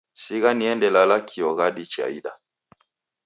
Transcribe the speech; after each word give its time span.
Sigha 0.21 0.51
niende 0.59 0.87
lala 0.95 1.17
kio 1.29 1.49
ghadi 1.57 1.83
chaida. 1.93 2.31